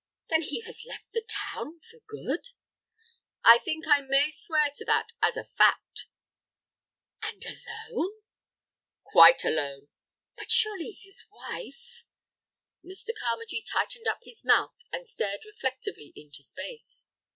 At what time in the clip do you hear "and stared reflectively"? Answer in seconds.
14.91-16.11